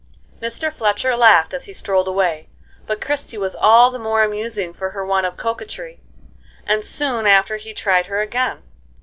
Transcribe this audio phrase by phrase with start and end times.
[0.41, 0.73] Mr.
[0.73, 2.49] Fletcher laughed as he strolled away;
[2.87, 5.99] but Christie was all the more amusing for her want of coquetry,
[6.65, 8.63] and soon after he tried her again.